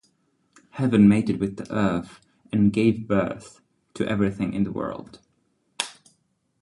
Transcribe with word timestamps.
Heaven 0.71 1.07
mated 1.07 1.39
with 1.39 1.57
the 1.57 1.71
earth 1.71 2.21
and 2.51 2.73
gave 2.73 3.07
birth 3.07 3.61
to 3.93 4.03
everything 4.09 4.51
in 4.51 4.63
the 4.63 4.71
world. 4.71 5.19